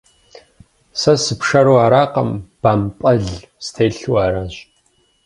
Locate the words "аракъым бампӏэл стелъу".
1.85-4.15